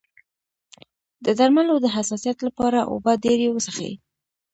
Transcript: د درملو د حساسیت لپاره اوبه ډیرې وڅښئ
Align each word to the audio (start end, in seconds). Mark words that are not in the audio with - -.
د 1.25 1.27
درملو 1.39 1.75
د 1.81 1.85
حساسیت 1.95 2.37
لپاره 2.47 2.79
اوبه 2.91 3.13
ډیرې 3.25 3.47
وڅښئ 3.51 3.93